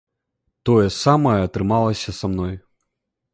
Тое 0.69 0.87
самае 1.03 1.35
атрымалася 1.49 2.15
са 2.21 2.25
мной. 2.33 2.53